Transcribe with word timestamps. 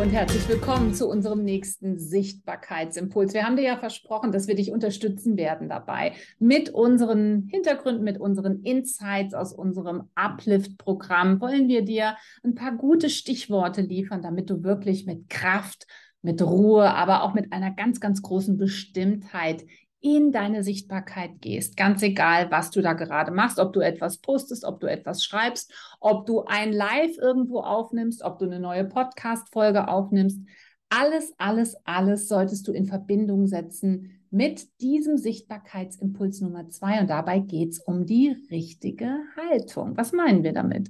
Und 0.00 0.12
herzlich 0.12 0.48
willkommen 0.48 0.94
zu 0.94 1.10
unserem 1.10 1.44
nächsten 1.44 1.98
Sichtbarkeitsimpuls. 1.98 3.34
Wir 3.34 3.44
haben 3.44 3.56
dir 3.56 3.64
ja 3.64 3.76
versprochen, 3.76 4.32
dass 4.32 4.48
wir 4.48 4.54
dich 4.54 4.72
unterstützen 4.72 5.36
werden 5.36 5.68
dabei 5.68 6.14
mit 6.38 6.70
unseren 6.70 7.48
Hintergründen, 7.50 8.02
mit 8.02 8.18
unseren 8.18 8.62
Insights 8.62 9.34
aus 9.34 9.52
unserem 9.52 10.04
Uplift-Programm. 10.14 11.42
Wollen 11.42 11.68
wir 11.68 11.82
dir 11.82 12.16
ein 12.42 12.54
paar 12.54 12.72
gute 12.72 13.10
Stichworte 13.10 13.82
liefern, 13.82 14.22
damit 14.22 14.48
du 14.48 14.62
wirklich 14.62 15.04
mit 15.04 15.28
Kraft 15.28 15.86
mit 16.22 16.40
Ruhe, 16.40 16.94
aber 16.94 17.22
auch 17.22 17.34
mit 17.34 17.52
einer 17.52 17.70
ganz, 17.70 18.00
ganz 18.00 18.22
großen 18.22 18.56
Bestimmtheit 18.56 19.66
in 20.00 20.32
deine 20.32 20.62
Sichtbarkeit 20.64 21.40
gehst. 21.40 21.76
Ganz 21.76 22.02
egal, 22.02 22.50
was 22.50 22.70
du 22.70 22.80
da 22.80 22.94
gerade 22.94 23.30
machst, 23.30 23.58
ob 23.58 23.72
du 23.72 23.80
etwas 23.80 24.18
postest, 24.18 24.64
ob 24.64 24.80
du 24.80 24.86
etwas 24.86 25.22
schreibst, 25.22 25.72
ob 26.00 26.26
du 26.26 26.44
ein 26.44 26.72
Live 26.72 27.18
irgendwo 27.18 27.60
aufnimmst, 27.60 28.22
ob 28.22 28.38
du 28.38 28.46
eine 28.46 28.60
neue 28.60 28.84
Podcast-Folge 28.84 29.88
aufnimmst. 29.88 30.40
Alles, 30.88 31.34
alles, 31.38 31.76
alles 31.84 32.28
solltest 32.28 32.66
du 32.66 32.72
in 32.72 32.86
Verbindung 32.86 33.46
setzen 33.46 34.20
mit 34.30 34.80
diesem 34.80 35.18
Sichtbarkeitsimpuls 35.18 36.40
Nummer 36.40 36.68
zwei. 36.68 37.00
Und 37.00 37.10
dabei 37.10 37.40
geht 37.40 37.72
es 37.72 37.78
um 37.80 38.06
die 38.06 38.36
richtige 38.50 39.18
Haltung. 39.36 39.96
Was 39.96 40.12
meinen 40.12 40.42
wir 40.42 40.52
damit? 40.52 40.88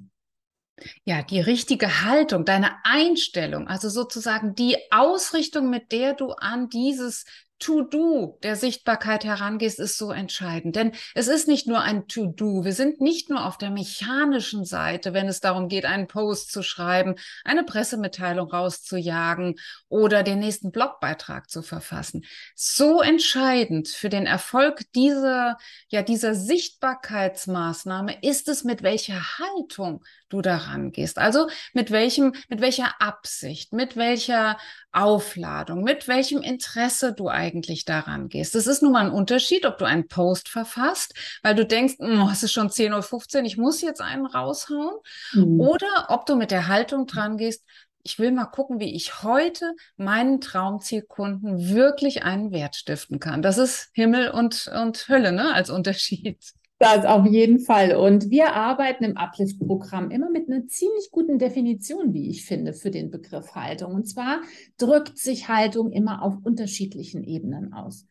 Ja, 1.05 1.22
die 1.22 1.41
richtige 1.41 2.05
Haltung, 2.05 2.45
deine 2.45 2.70
Einstellung, 2.84 3.69
also 3.69 3.88
sozusagen 3.88 4.55
die 4.55 4.77
Ausrichtung, 4.91 5.69
mit 5.69 5.92
der 5.92 6.14
du 6.14 6.31
an 6.31 6.69
dieses 6.70 7.27
To-Do 7.61 8.39
der 8.42 8.56
Sichtbarkeit 8.56 9.25
herangehst, 9.25 9.78
ist 9.78 9.98
so 9.98 10.11
entscheidend. 10.11 10.75
Denn 10.77 10.92
es 11.14 11.28
ist 11.28 11.47
nicht 11.47 11.66
nur 11.66 11.80
ein 11.80 12.08
To-Do. 12.08 12.64
Wir 12.64 12.72
sind 12.72 13.00
nicht 13.00 13.28
nur 13.28 13.47
auf 13.47 13.58
der 13.58 13.70
mechanischen 13.70 14.64
Seite, 14.64 15.12
wenn 15.12 15.28
es 15.28 15.41
darum 15.41 15.69
geht, 15.69 15.84
einen 15.84 16.08
Post 16.08 16.50
zu 16.50 16.62
schreiben, 16.62 17.16
eine 17.44 17.62
Pressemitteilung 17.62 18.50
rauszujagen 18.50 19.56
oder 19.88 20.22
den 20.22 20.38
nächsten 20.38 20.72
Blogbeitrag 20.72 21.50
zu 21.50 21.62
verfassen. 21.62 22.25
So 22.55 23.03
entscheidend 23.03 23.88
für 23.88 24.08
den 24.08 24.27
Erfolg 24.27 24.91
dieser, 24.94 25.58
ja, 25.88 26.03
dieser 26.03 26.34
Sichtbarkeitsmaßnahme 26.34 28.22
ist 28.22 28.48
es, 28.48 28.64
mit 28.64 28.83
welcher 28.83 29.38
Haltung 29.38 30.03
du 30.31 30.41
daran 30.41 30.92
gehst. 30.92 31.19
Also 31.19 31.48
mit 31.75 31.91
welchem, 31.91 32.33
mit 32.48 32.61
welcher 32.62 33.00
Absicht, 33.00 33.72
mit 33.75 33.97
welcher 33.97 34.56
Aufladung, 34.92 35.83
mit 35.83 36.08
welchem 36.08 36.41
Interesse 36.41 37.12
du 37.12 37.28
eigentlich 37.28 37.50
daran 37.84 38.29
gehst. 38.29 38.55
Es 38.55 38.67
ist 38.67 38.83
nun 38.83 38.93
mal 38.93 39.06
ein 39.06 39.12
Unterschied, 39.12 39.67
ob 39.67 39.79
du 39.79 39.84
einen 39.84 40.09
Post 40.09 40.48
verfasst, 40.48 41.15
weil 41.43 41.55
du 41.55 41.67
denkst, 41.67 41.97
oh, 41.98 42.29
es 42.33 42.43
ist 42.43 42.53
schon 42.53 42.69
10.15 42.69 43.39
Uhr, 43.39 43.45
ich 43.45 43.56
muss 43.56 43.81
jetzt 43.83 44.01
einen 44.01 44.27
raushauen, 44.27 44.97
mhm. 45.33 45.61
oder 45.61 46.06
ob 46.09 46.27
du 46.27 46.37
mit 46.37 46.51
der 46.51 46.69
Haltung 46.69 47.06
dran 47.06 47.37
gehst, 47.37 47.65
ich 48.03 48.19
will 48.19 48.33
mal 48.33 48.47
gucken, 48.47 48.81
wie 48.81 48.95
ich 48.95 49.23
heute 49.23 49.75
meinen 49.97 50.41
Traumzielkunden 50.41 51.69
wirklich 51.69 52.23
einen 52.23 52.51
Wert 52.51 52.77
stiften 52.77 53.19
kann. 53.19 53.43
Das 53.43 53.59
ist 53.59 53.91
Himmel 53.93 54.31
und, 54.31 54.69
und 54.69 55.09
Hölle, 55.09 55.33
ne, 55.33 55.53
als 55.53 55.71
Unterschied. 55.71 56.39
Das 56.81 57.05
auf 57.05 57.27
jeden 57.27 57.59
Fall. 57.59 57.95
Und 57.95 58.31
wir 58.31 58.55
arbeiten 58.55 59.05
im 59.05 59.19
Uplift-Programm 59.19 60.11
immer 60.11 60.31
mit 60.31 60.48
einer 60.48 60.67
ziemlich 60.67 61.11
guten 61.11 61.39
Definition, 61.39 62.14
wie 62.14 62.31
ich 62.31 62.47
finde, 62.47 62.72
für 62.72 62.91
den 62.91 63.11
Begriff 63.11 63.55
Haltung. 63.55 63.95
Und 63.95 64.06
zwar 64.09 64.41
drückt 64.78 65.19
sich 65.19 65.48
Haltung 65.48 65.92
immer 65.92 66.22
auf 66.22 66.39
unterschiedlichen 66.42 67.22
Ebenen 67.22 67.75
aus. 67.75 68.06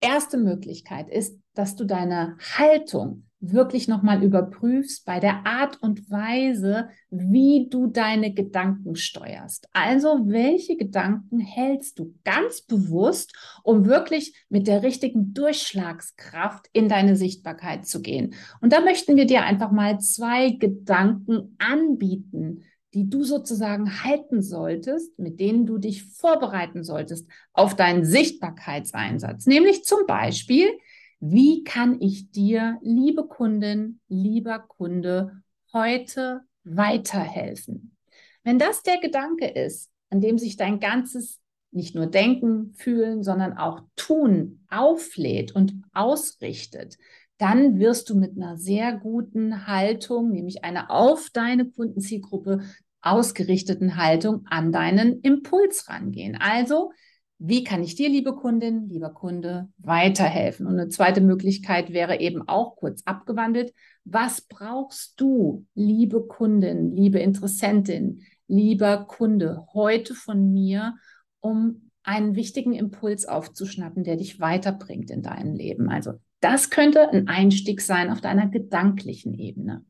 Erste 0.00 0.38
Möglichkeit 0.38 1.10
ist, 1.10 1.38
dass 1.52 1.76
du 1.76 1.84
deine 1.84 2.38
Haltung 2.56 3.27
wirklich 3.40 3.86
nochmal 3.86 4.22
überprüfst 4.22 5.04
bei 5.04 5.20
der 5.20 5.46
Art 5.46 5.80
und 5.80 6.10
Weise, 6.10 6.88
wie 7.10 7.68
du 7.70 7.86
deine 7.86 8.34
Gedanken 8.34 8.96
steuerst. 8.96 9.68
Also 9.72 10.28
welche 10.28 10.76
Gedanken 10.76 11.38
hältst 11.38 11.98
du 11.98 12.14
ganz 12.24 12.62
bewusst, 12.62 13.34
um 13.62 13.86
wirklich 13.86 14.34
mit 14.48 14.66
der 14.66 14.82
richtigen 14.82 15.34
Durchschlagskraft 15.34 16.68
in 16.72 16.88
deine 16.88 17.16
Sichtbarkeit 17.16 17.86
zu 17.86 18.02
gehen. 18.02 18.34
Und 18.60 18.72
da 18.72 18.80
möchten 18.80 19.16
wir 19.16 19.26
dir 19.26 19.42
einfach 19.42 19.70
mal 19.70 20.00
zwei 20.00 20.50
Gedanken 20.50 21.56
anbieten, 21.58 22.64
die 22.94 23.08
du 23.08 23.22
sozusagen 23.22 24.02
halten 24.02 24.42
solltest, 24.42 25.18
mit 25.18 25.40
denen 25.40 25.66
du 25.66 25.78
dich 25.78 26.04
vorbereiten 26.04 26.82
solltest 26.82 27.28
auf 27.52 27.76
deinen 27.76 28.04
Sichtbarkeitseinsatz. 28.04 29.46
Nämlich 29.46 29.84
zum 29.84 30.06
Beispiel, 30.06 30.70
wie 31.20 31.64
kann 31.64 32.00
ich 32.00 32.30
dir, 32.30 32.78
liebe 32.82 33.26
Kundin, 33.26 34.00
lieber 34.08 34.60
Kunde, 34.60 35.42
heute 35.72 36.42
weiterhelfen? 36.64 37.96
Wenn 38.44 38.58
das 38.58 38.82
der 38.82 38.98
Gedanke 38.98 39.46
ist, 39.46 39.90
an 40.10 40.20
dem 40.20 40.38
sich 40.38 40.56
dein 40.56 40.80
ganzes 40.80 41.40
nicht 41.70 41.94
nur 41.94 42.06
Denken, 42.06 42.72
Fühlen, 42.74 43.22
sondern 43.22 43.58
auch 43.58 43.82
Tun 43.96 44.64
auflädt 44.70 45.54
und 45.54 45.82
ausrichtet, 45.92 46.96
dann 47.36 47.78
wirst 47.78 48.10
du 48.10 48.16
mit 48.16 48.36
einer 48.36 48.56
sehr 48.56 48.96
guten 48.96 49.66
Haltung, 49.66 50.30
nämlich 50.30 50.64
einer 50.64 50.90
auf 50.90 51.30
deine 51.30 51.70
Kundenzielgruppe 51.70 52.62
ausgerichteten 53.00 53.96
Haltung 53.96 54.44
an 54.46 54.72
deinen 54.72 55.20
Impuls 55.20 55.88
rangehen. 55.88 56.36
Also 56.40 56.92
wie 57.38 57.62
kann 57.62 57.84
ich 57.84 57.94
dir, 57.94 58.08
liebe 58.08 58.34
Kundin, 58.34 58.88
lieber 58.88 59.10
Kunde, 59.10 59.68
weiterhelfen? 59.78 60.66
Und 60.66 60.72
eine 60.72 60.88
zweite 60.88 61.20
Möglichkeit 61.20 61.92
wäre 61.92 62.20
eben 62.20 62.46
auch 62.48 62.76
kurz 62.76 63.02
abgewandelt. 63.04 63.72
Was 64.04 64.40
brauchst 64.40 65.20
du, 65.20 65.64
liebe 65.74 66.26
Kundin, 66.26 66.90
liebe 66.90 67.20
Interessentin, 67.20 68.22
lieber 68.48 69.04
Kunde, 69.04 69.66
heute 69.72 70.14
von 70.14 70.52
mir, 70.52 70.96
um 71.40 71.90
einen 72.02 72.34
wichtigen 72.34 72.72
Impuls 72.72 73.26
aufzuschnappen, 73.26 74.02
der 74.02 74.16
dich 74.16 74.40
weiterbringt 74.40 75.10
in 75.10 75.22
deinem 75.22 75.54
Leben? 75.54 75.90
Also 75.90 76.14
das 76.40 76.70
könnte 76.70 77.08
ein 77.10 77.28
Einstieg 77.28 77.80
sein 77.80 78.10
auf 78.10 78.20
deiner 78.20 78.48
gedanklichen 78.48 79.34
Ebene. 79.34 79.84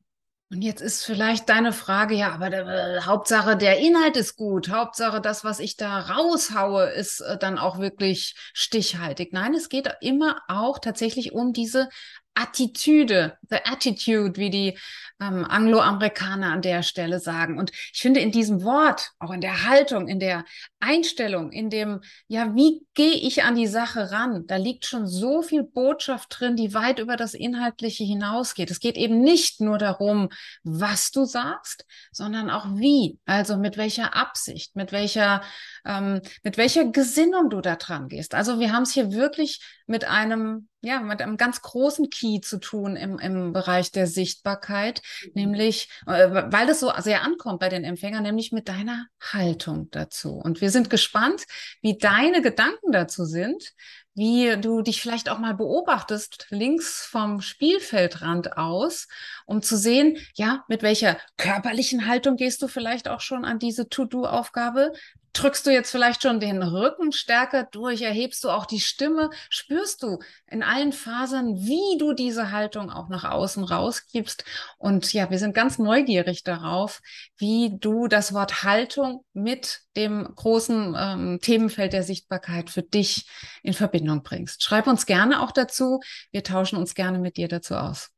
Und 0.51 0.63
jetzt 0.63 0.81
ist 0.81 1.05
vielleicht 1.05 1.51
deine 1.51 1.75
Frage, 1.75 2.15
ja, 2.15 2.33
aber 2.33 2.49
der, 2.49 2.67
äh, 2.67 3.01
Hauptsache 3.03 3.55
der 3.55 3.79
Inhalt 3.81 4.17
ist 4.17 4.37
gut, 4.37 4.71
Hauptsache 4.71 5.21
das, 5.21 5.45
was 5.45 5.61
ich 5.61 5.77
da 5.77 5.99
raushaue, 6.01 6.87
ist 6.87 7.21
äh, 7.21 7.37
dann 7.37 7.59
auch 7.59 7.79
wirklich 7.79 8.35
stichhaltig. 8.55 9.35
Nein, 9.35 9.53
es 9.53 9.69
geht 9.69 9.91
immer 10.01 10.41
auch 10.49 10.79
tatsächlich 10.79 11.33
um 11.33 11.53
diese 11.53 11.91
Attitüde, 12.39 13.37
the 13.51 13.57
attitude, 13.65 14.39
wie 14.39 14.51
die 14.51 14.79
ähm, 15.21 15.45
Angloamerikaner 15.45 16.53
an 16.53 16.63
der 16.63 16.85
Stelle 16.85 17.19
sagen. 17.19 17.59
Und 17.59 17.73
ich 17.93 18.01
finde 18.01 18.21
in 18.21 18.31
diesem 18.31 18.63
Wort, 18.63 19.11
auch 19.19 19.33
in 19.33 19.41
der 19.41 19.67
Haltung, 19.67 20.07
in 20.07 20.21
der 20.21 20.45
Einstellung, 20.79 21.51
in 21.51 21.71
dem, 21.71 22.01
ja, 22.29 22.55
wie 22.55 22.87
gehe 22.95 23.15
ich 23.15 23.43
an 23.43 23.57
die 23.57 23.67
Sache 23.67 24.13
ran? 24.13 24.47
Da 24.47 24.57
liegt 24.57 24.87
schon 24.87 25.09
so 25.09 25.43
viel 25.43 25.65
Botschaft 25.65 26.37
drin, 26.39 26.55
die 26.55 26.75
weit 26.75 27.01
über 27.01 27.17
das 27.17 27.35
Inhaltliche 27.35 28.05
hinausgeht. 28.05 28.71
Es 28.71 28.79
geht 28.79 28.97
eben 28.97 29.21
nicht 29.21 29.61
nur 29.61 29.79
darum, 29.79 30.29
was 30.63 31.11
du 31.11 31.25
sagst, 31.25 31.85
sondern 32.13 32.51
auch 32.51 32.67
wie, 32.77 33.19
also 33.27 33.57
mit 33.57 33.77
welcher 33.77 34.15
Absicht, 34.15 34.77
mit 34.77 34.93
welcher, 34.93 35.43
ähm, 35.85 36.21
mit 36.45 36.57
welcher 36.57 36.85
Gesinnung 36.85 37.51
du 37.51 37.61
da 37.61 37.75
dran 37.75 38.09
gehst. 38.09 38.35
Also 38.35 38.61
wir 38.61 38.73
haben 38.73 38.85
es 38.85 38.93
hier 38.93 39.13
wirklich 39.13 39.61
mit 39.87 40.05
einem 40.05 40.69
ja, 40.81 41.01
mit 41.01 41.21
einem 41.21 41.37
ganz 41.37 41.61
großen 41.63 42.09
Key 42.09 42.41
zu 42.41 42.59
tun 42.59 42.97
im, 42.97 43.19
im 43.19 43.53
Bereich 43.53 43.91
der 43.91 44.07
Sichtbarkeit, 44.07 45.03
mhm. 45.25 45.31
nämlich, 45.35 45.89
äh, 46.07 46.29
weil 46.53 46.67
das 46.67 46.81
so 46.81 46.93
sehr 46.99 47.23
ankommt 47.23 47.61
bei 47.61 47.69
den 47.69 47.85
Empfängern, 47.85 48.23
nämlich 48.23 48.53
mit 48.53 48.69
deiner 48.69 49.07
Haltung 49.21 49.89
dazu. 49.91 50.35
Und 50.35 50.61
wir 50.61 50.71
sind 50.71 50.91
gespannt, 50.91 51.45
wie 51.83 51.99
deine 51.99 52.43
Gedanken 52.43 52.93
dazu 52.93 53.25
sind, 53.25 53.73
wie 54.15 54.57
du 54.61 54.83
dich 54.83 55.01
vielleicht 55.01 55.29
auch 55.29 55.39
mal 55.39 55.55
beobachtest, 55.55 56.49
links 56.51 57.07
vom 57.07 57.41
Spielfeldrand 57.41 58.57
aus, 58.57 59.07
um 59.47 59.63
zu 59.63 59.77
sehen, 59.77 60.19
ja, 60.35 60.65
mit 60.67 60.83
welcher 60.83 61.19
körperlichen 61.37 62.07
Haltung 62.07 62.37
gehst 62.37 62.61
du 62.61 62.69
vielleicht 62.69 63.07
auch 63.09 63.21
schon 63.21 63.45
an 63.45 63.61
diese 63.61 63.89
To-Do-Aufgabe? 63.89 64.93
Drückst 65.33 65.67
du 65.67 65.71
jetzt 65.71 65.91
vielleicht 65.91 66.23
schon 66.23 66.41
den 66.41 66.63
Rücken 66.63 67.13
stärker 67.13 67.65
durch? 67.65 68.03
Erhebst 68.03 68.43
du 68.45 68.51
auch 68.51 68.67
die 68.67 68.81
Stimme? 68.81 69.31
Spürst 69.51 70.03
du 70.03 70.19
in 70.47 70.63
allen 70.63 70.93
Fasern, 70.93 71.57
wie 71.57 71.99
du 71.99 72.13
diese 72.13 72.51
Haltung 72.51 72.91
auch 72.91 73.09
nach 73.09 73.25
außen 73.25 73.65
rausgibst? 73.65 74.45
Und 74.79 75.13
ja, 75.13 75.31
wir 75.31 75.39
sind 75.39 75.55
ganz 75.55 75.79
neugierig 75.79 76.45
darauf, 76.45 77.01
wie 77.37 77.77
du 77.79 78.09
das 78.09 78.33
Wort 78.33 78.65
Haltung 78.65 79.25
mit 79.33 79.81
dem 79.97 80.29
großen 80.35 80.97
ähm, 80.99 81.39
Themenfeld 81.41 81.93
der 81.93 82.03
Sichtbarkeit 82.03 82.71
für 82.71 82.83
dich 82.83 83.27
in 83.63 83.75
Verbindung 83.75 84.23
bringst. 84.23 84.63
Schreib 84.63 84.87
uns 84.87 85.07
gerne 85.07 85.43
auch 85.43 85.53
dazu. 85.53 86.01
Wir 86.31 86.43
tauschen 86.43 86.79
uns 86.79 86.95
gerne 86.95 87.19
mit 87.19 87.37
dir 87.37 87.49
dazu 87.49 87.75
aus. 87.75 88.11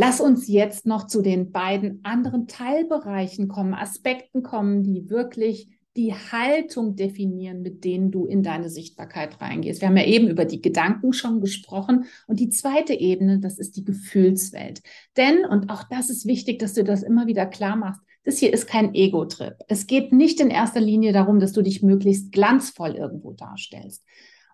Lass 0.00 0.20
uns 0.20 0.46
jetzt 0.46 0.86
noch 0.86 1.08
zu 1.08 1.22
den 1.22 1.50
beiden 1.50 2.04
anderen 2.04 2.46
Teilbereichen 2.46 3.48
kommen, 3.48 3.74
Aspekten 3.74 4.44
kommen, 4.44 4.84
die 4.84 5.10
wirklich 5.10 5.70
die 5.96 6.14
Haltung 6.14 6.94
definieren, 6.94 7.62
mit 7.62 7.82
denen 7.82 8.12
du 8.12 8.24
in 8.24 8.44
deine 8.44 8.70
Sichtbarkeit 8.70 9.40
reingehst. 9.40 9.80
Wir 9.80 9.88
haben 9.88 9.96
ja 9.96 10.04
eben 10.04 10.28
über 10.28 10.44
die 10.44 10.62
Gedanken 10.62 11.12
schon 11.12 11.40
gesprochen. 11.40 12.04
Und 12.28 12.38
die 12.38 12.48
zweite 12.48 12.94
Ebene, 12.94 13.40
das 13.40 13.58
ist 13.58 13.76
die 13.76 13.84
Gefühlswelt. 13.84 14.82
Denn, 15.16 15.44
und 15.44 15.68
auch 15.68 15.82
das 15.90 16.10
ist 16.10 16.26
wichtig, 16.26 16.60
dass 16.60 16.74
du 16.74 16.84
das 16.84 17.02
immer 17.02 17.26
wieder 17.26 17.46
klar 17.46 17.74
machst, 17.74 18.00
das 18.22 18.38
hier 18.38 18.52
ist 18.52 18.68
kein 18.68 18.94
Ego-Trip. 18.94 19.56
Es 19.66 19.88
geht 19.88 20.12
nicht 20.12 20.38
in 20.38 20.50
erster 20.50 20.80
Linie 20.80 21.12
darum, 21.12 21.40
dass 21.40 21.50
du 21.50 21.62
dich 21.62 21.82
möglichst 21.82 22.30
glanzvoll 22.30 22.94
irgendwo 22.94 23.32
darstellst. 23.32 24.04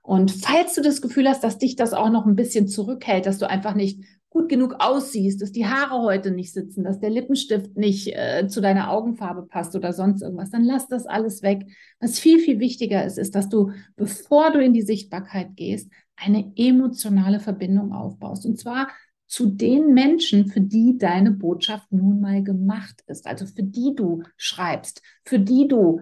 Und 0.00 0.32
falls 0.32 0.74
du 0.74 0.80
das 0.80 1.02
Gefühl 1.02 1.28
hast, 1.28 1.44
dass 1.44 1.58
dich 1.58 1.76
das 1.76 1.92
auch 1.92 2.10
noch 2.10 2.24
ein 2.24 2.36
bisschen 2.36 2.66
zurückhält, 2.66 3.26
dass 3.26 3.38
du 3.38 3.48
einfach 3.48 3.74
nicht 3.74 4.04
gut 4.34 4.48
genug 4.48 4.74
aussiehst, 4.80 5.40
dass 5.40 5.52
die 5.52 5.66
Haare 5.66 6.02
heute 6.02 6.32
nicht 6.32 6.52
sitzen, 6.52 6.82
dass 6.82 6.98
der 6.98 7.08
Lippenstift 7.08 7.76
nicht 7.76 8.08
äh, 8.08 8.48
zu 8.48 8.60
deiner 8.60 8.90
Augenfarbe 8.90 9.46
passt 9.46 9.76
oder 9.76 9.92
sonst 9.92 10.22
irgendwas, 10.22 10.50
dann 10.50 10.64
lass 10.64 10.88
das 10.88 11.06
alles 11.06 11.42
weg. 11.42 11.64
Was 12.00 12.18
viel, 12.18 12.40
viel 12.40 12.58
wichtiger 12.58 13.04
ist, 13.04 13.16
ist, 13.16 13.36
dass 13.36 13.48
du, 13.48 13.70
bevor 13.94 14.50
du 14.50 14.60
in 14.60 14.72
die 14.72 14.82
Sichtbarkeit 14.82 15.54
gehst, 15.54 15.88
eine 16.16 16.52
emotionale 16.56 17.38
Verbindung 17.38 17.92
aufbaust. 17.92 18.44
Und 18.44 18.58
zwar 18.58 18.88
zu 19.28 19.46
den 19.46 19.94
Menschen, 19.94 20.48
für 20.48 20.60
die 20.60 20.98
deine 20.98 21.30
Botschaft 21.30 21.92
nun 21.92 22.20
mal 22.20 22.42
gemacht 22.42 23.04
ist, 23.06 23.28
also 23.28 23.46
für 23.46 23.62
die 23.62 23.94
du 23.94 24.24
schreibst, 24.36 25.00
für 25.24 25.38
die 25.38 25.68
du 25.68 26.00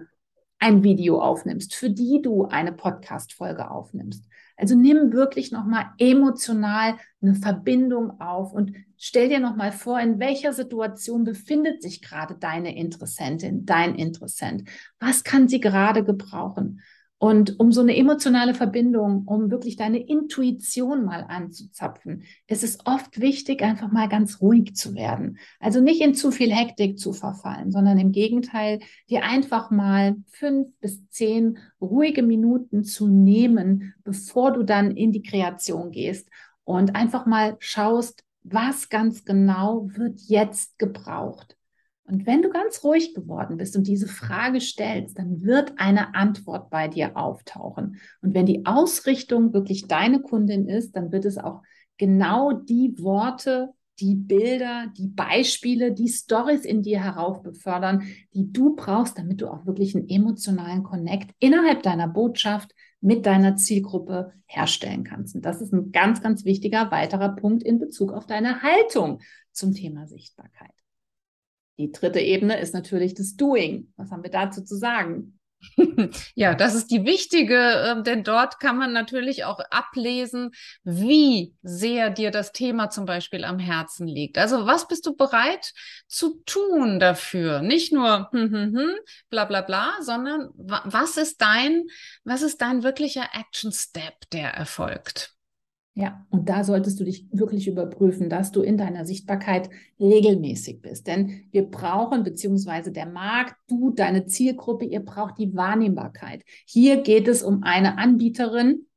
ein 0.57 0.83
Video 0.83 1.21
aufnimmst, 1.21 1.75
für 1.75 1.91
die 1.91 2.19
du 2.23 2.45
eine 2.45 2.71
Podcast-Folge 2.71 3.69
aufnimmst. 3.69 4.25
Also 4.55 4.75
nimm 4.75 5.11
wirklich 5.13 5.51
nochmal 5.51 5.87
emotional 5.97 6.95
eine 7.21 7.35
Verbindung 7.35 8.19
auf 8.21 8.53
und 8.53 8.73
stell 8.97 9.29
dir 9.29 9.39
nochmal 9.39 9.71
vor, 9.71 9.99
in 9.99 10.19
welcher 10.19 10.53
Situation 10.53 11.23
befindet 11.23 11.81
sich 11.81 12.01
gerade 12.01 12.35
deine 12.35 12.75
Interessentin, 12.75 13.65
dein 13.65 13.95
Interessent? 13.95 14.69
Was 14.99 15.23
kann 15.23 15.47
sie 15.47 15.59
gerade 15.59 16.03
gebrauchen? 16.03 16.81
Und 17.23 17.57
um 17.57 17.71
so 17.71 17.79
eine 17.79 17.95
emotionale 17.95 18.53
Verbindung, 18.53 19.23
um 19.27 19.49
wirklich 19.49 19.77
deine 19.77 20.05
Intuition 20.05 21.05
mal 21.05 21.23
anzuzapfen, 21.25 22.23
ist 22.47 22.65
es 22.65 22.79
oft 22.85 23.21
wichtig, 23.21 23.61
einfach 23.61 23.89
mal 23.89 24.09
ganz 24.09 24.41
ruhig 24.41 24.75
zu 24.75 24.93
werden. 24.93 25.37
Also 25.61 25.79
nicht 25.79 26.01
in 26.01 26.15
zu 26.15 26.31
viel 26.31 26.51
Hektik 26.51 26.99
zu 26.99 27.13
verfallen, 27.13 27.71
sondern 27.71 27.97
im 27.97 28.11
Gegenteil, 28.11 28.79
dir 29.09 29.23
einfach 29.23 29.71
mal 29.71 30.17
fünf 30.31 30.67
bis 30.81 31.07
zehn 31.11 31.59
ruhige 31.79 32.23
Minuten 32.23 32.83
zu 32.83 33.07
nehmen, 33.07 33.93
bevor 34.03 34.51
du 34.51 34.63
dann 34.63 34.91
in 34.91 35.13
die 35.13 35.23
Kreation 35.23 35.91
gehst 35.91 36.27
und 36.65 36.93
einfach 36.93 37.25
mal 37.25 37.55
schaust, 37.59 38.25
was 38.43 38.89
ganz 38.89 39.23
genau 39.23 39.87
wird 39.93 40.19
jetzt 40.27 40.77
gebraucht. 40.77 41.55
Und 42.05 42.25
wenn 42.25 42.41
du 42.41 42.49
ganz 42.49 42.83
ruhig 42.83 43.13
geworden 43.13 43.57
bist 43.57 43.77
und 43.77 43.87
diese 43.87 44.07
Frage 44.07 44.59
stellst, 44.59 45.17
dann 45.17 45.41
wird 45.41 45.73
eine 45.77 46.15
Antwort 46.15 46.69
bei 46.69 46.87
dir 46.87 47.15
auftauchen. 47.15 47.97
Und 48.21 48.33
wenn 48.33 48.45
die 48.45 48.65
Ausrichtung 48.65 49.53
wirklich 49.53 49.87
deine 49.87 50.21
Kundin 50.21 50.67
ist, 50.67 50.95
dann 50.95 51.11
wird 51.11 51.25
es 51.25 51.37
auch 51.37 51.61
genau 51.97 52.51
die 52.51 52.93
Worte, 52.97 53.69
die 53.99 54.15
Bilder, 54.15 54.87
die 54.97 55.07
Beispiele, 55.07 55.93
die 55.93 56.09
Stories 56.09 56.65
in 56.65 56.81
dir 56.81 57.01
heraufbefördern, 57.01 58.03
die 58.33 58.51
du 58.51 58.75
brauchst, 58.75 59.17
damit 59.17 59.41
du 59.41 59.47
auch 59.47 59.65
wirklich 59.65 59.95
einen 59.95 60.09
emotionalen 60.09 60.83
Connect 60.83 61.31
innerhalb 61.39 61.83
deiner 61.83 62.07
Botschaft 62.07 62.73
mit 63.01 63.25
deiner 63.25 63.55
Zielgruppe 63.55 64.33
herstellen 64.45 65.03
kannst. 65.03 65.35
Und 65.35 65.45
das 65.45 65.61
ist 65.61 65.73
ein 65.73 65.91
ganz, 65.91 66.21
ganz 66.21 66.43
wichtiger 66.43 66.89
weiterer 66.91 67.35
Punkt 67.35 67.63
in 67.63 67.79
Bezug 67.79 68.11
auf 68.11 68.25
deine 68.25 68.61
Haltung 68.61 69.21
zum 69.51 69.73
Thema 69.73 70.07
Sichtbarkeit. 70.07 70.82
Die 71.77 71.91
dritte 71.91 72.19
Ebene 72.19 72.59
ist 72.59 72.73
natürlich 72.73 73.13
das 73.13 73.35
Doing. 73.35 73.91
Was 73.97 74.11
haben 74.11 74.23
wir 74.23 74.31
dazu 74.31 74.63
zu 74.63 74.75
sagen? 74.75 75.39
Ja, 76.35 76.55
das 76.55 76.75
ist 76.75 76.91
die 76.91 77.05
wichtige, 77.05 77.57
ähm, 77.57 78.03
denn 78.03 78.23
dort 78.23 78.59
kann 78.59 78.77
man 78.77 78.93
natürlich 78.93 79.45
auch 79.45 79.59
ablesen, 79.69 80.51
wie 80.83 81.55
sehr 81.61 82.09
dir 82.09 82.31
das 82.31 82.51
Thema 82.51 82.89
zum 82.89 83.05
Beispiel 83.05 83.43
am 83.43 83.59
Herzen 83.59 84.07
liegt. 84.07 84.37
Also 84.37 84.65
was 84.65 84.87
bist 84.87 85.05
du 85.05 85.15
bereit 85.15 85.73
zu 86.07 86.41
tun 86.45 86.99
dafür? 86.99 87.61
Nicht 87.61 87.93
nur 87.93 88.29
hm, 88.31 88.51
hm, 88.51 88.77
hm, 88.77 88.91
bla 89.29 89.45
bla 89.45 89.61
bla, 89.61 89.93
sondern 90.01 90.49
was 90.55 91.17
ist 91.17 91.41
dein, 91.41 91.83
was 92.23 92.41
ist 92.41 92.61
dein 92.61 92.83
wirklicher 92.83 93.29
Action 93.33 93.71
Step, 93.71 94.29
der 94.31 94.49
erfolgt? 94.49 95.32
Ja, 95.95 96.25
und 96.31 96.49
da 96.49 96.63
solltest 96.63 96.99
du 96.99 97.03
dich 97.03 97.27
wirklich 97.31 97.67
überprüfen, 97.67 98.27
dass 98.27 98.51
du 98.51 98.61
in 98.61 98.77
deiner 98.77 99.05
Sichtbarkeit 99.05 99.69
regelmäßig 99.99 100.81
bist. 100.81 101.05
Denn 101.05 101.43
wir 101.51 101.69
brauchen, 101.69 102.23
beziehungsweise 102.23 102.91
der 102.91 103.05
Markt, 103.05 103.55
du, 103.67 103.91
deine 103.91 104.25
Zielgruppe, 104.25 104.85
ihr 104.85 105.01
braucht 105.01 105.37
die 105.37 105.55
Wahrnehmbarkeit. 105.55 106.43
Hier 106.65 107.01
geht 107.01 107.27
es 107.27 107.43
um 107.43 107.61
eine 107.61 107.99
Anbieterin, 107.99 108.87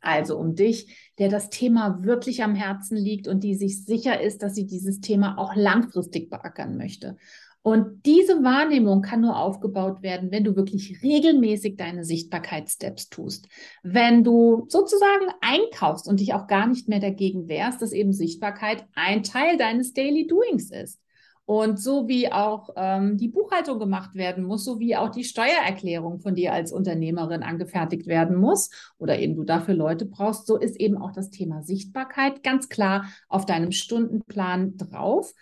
also 0.00 0.38
um 0.38 0.54
dich, 0.54 1.12
der 1.18 1.28
das 1.28 1.50
Thema 1.50 2.02
wirklich 2.04 2.42
am 2.42 2.54
Herzen 2.54 2.96
liegt 2.96 3.28
und 3.28 3.44
die 3.44 3.54
sich 3.54 3.84
sicher 3.84 4.18
ist, 4.20 4.42
dass 4.42 4.54
sie 4.54 4.66
dieses 4.66 5.00
Thema 5.00 5.36
auch 5.36 5.54
langfristig 5.54 6.30
beackern 6.30 6.78
möchte. 6.78 7.18
Und 7.62 8.06
diese 8.06 8.44
Wahrnehmung 8.44 9.02
kann 9.02 9.20
nur 9.20 9.36
aufgebaut 9.36 10.02
werden, 10.02 10.30
wenn 10.30 10.44
du 10.44 10.56
wirklich 10.56 11.02
regelmäßig 11.02 11.76
deine 11.76 12.04
Sichtbarkeitssteps 12.04 13.08
tust. 13.08 13.48
Wenn 13.82 14.24
du 14.24 14.64
sozusagen 14.68 15.26
einkaufst 15.40 16.08
und 16.08 16.20
dich 16.20 16.34
auch 16.34 16.46
gar 16.46 16.66
nicht 16.66 16.88
mehr 16.88 17.00
dagegen 17.00 17.48
wehrst, 17.48 17.82
dass 17.82 17.92
eben 17.92 18.12
Sichtbarkeit 18.12 18.86
ein 18.94 19.22
Teil 19.22 19.58
deines 19.58 19.92
Daily 19.92 20.26
Doings 20.26 20.70
ist. 20.70 21.00
Und 21.44 21.80
so 21.80 22.08
wie 22.08 22.30
auch 22.30 22.68
ähm, 22.76 23.16
die 23.16 23.28
Buchhaltung 23.28 23.78
gemacht 23.78 24.14
werden 24.14 24.44
muss, 24.44 24.64
so 24.64 24.80
wie 24.80 24.96
auch 24.96 25.08
die 25.08 25.24
Steuererklärung 25.24 26.20
von 26.20 26.34
dir 26.34 26.52
als 26.52 26.72
Unternehmerin 26.72 27.42
angefertigt 27.42 28.06
werden 28.06 28.36
muss 28.36 28.68
oder 28.98 29.18
eben 29.18 29.34
du 29.34 29.44
dafür 29.44 29.72
Leute 29.72 30.04
brauchst, 30.04 30.46
so 30.46 30.58
ist 30.58 30.78
eben 30.78 30.98
auch 30.98 31.10
das 31.10 31.30
Thema 31.30 31.62
Sichtbarkeit 31.62 32.42
ganz 32.42 32.68
klar 32.68 33.06
auf 33.30 33.46
deinem 33.46 33.72
Stundenplan 33.72 34.76
drauf 34.76 35.32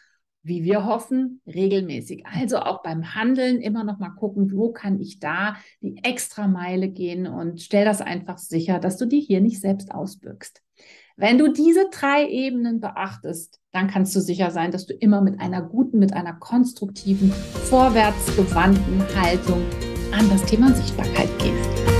wie 0.46 0.62
wir 0.62 0.84
hoffen, 0.84 1.40
regelmäßig. 1.46 2.24
Also 2.26 2.58
auch 2.58 2.82
beim 2.82 3.14
Handeln 3.14 3.60
immer 3.60 3.84
noch 3.84 3.98
mal 3.98 4.10
gucken, 4.10 4.52
wo 4.52 4.72
kann 4.72 5.00
ich 5.00 5.18
da 5.18 5.56
die 5.82 5.98
extra 6.02 6.46
Meile 6.46 6.88
gehen 6.88 7.26
und 7.26 7.60
stell 7.60 7.84
das 7.84 8.00
einfach 8.00 8.38
sicher, 8.38 8.78
dass 8.78 8.96
du 8.96 9.06
die 9.06 9.20
hier 9.20 9.40
nicht 9.40 9.60
selbst 9.60 9.92
ausbürgst. 9.92 10.62
Wenn 11.16 11.38
du 11.38 11.50
diese 11.50 11.88
drei 11.90 12.28
Ebenen 12.28 12.80
beachtest, 12.80 13.58
dann 13.72 13.88
kannst 13.88 14.14
du 14.14 14.20
sicher 14.20 14.50
sein, 14.50 14.70
dass 14.70 14.86
du 14.86 14.92
immer 14.92 15.22
mit 15.22 15.40
einer 15.40 15.62
guten, 15.62 15.98
mit 15.98 16.12
einer 16.12 16.34
konstruktiven, 16.34 17.32
vorwärtsgewandten 17.32 19.02
Haltung 19.20 19.62
an 20.12 20.28
das 20.28 20.44
Thema 20.44 20.72
Sichtbarkeit 20.74 21.30
gehst. 21.38 21.95